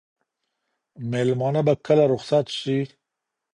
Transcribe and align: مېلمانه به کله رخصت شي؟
مېلمانه 1.11 1.61
به 1.67 1.73
کله 1.85 2.03
رخصت 2.13 2.45
شي؟ 2.59 2.77